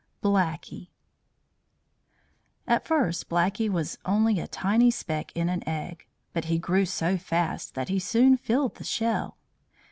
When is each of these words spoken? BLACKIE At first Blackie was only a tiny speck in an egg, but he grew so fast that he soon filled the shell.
BLACKIE 0.21 0.89
At 2.65 2.87
first 2.87 3.29
Blackie 3.29 3.69
was 3.69 3.99
only 4.03 4.39
a 4.39 4.47
tiny 4.47 4.89
speck 4.89 5.31
in 5.37 5.47
an 5.47 5.61
egg, 5.69 6.07
but 6.33 6.45
he 6.45 6.57
grew 6.57 6.87
so 6.87 7.19
fast 7.19 7.75
that 7.75 7.89
he 7.89 7.99
soon 7.99 8.35
filled 8.35 8.77
the 8.77 8.83
shell. 8.83 9.37